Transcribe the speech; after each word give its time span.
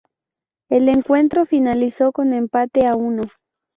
El 0.71 0.89
encuentro 0.89 1.45
finalizó 1.45 2.11
con 2.11 2.33
empate 2.33 2.87
a 2.87 2.95
uno. 2.95 3.21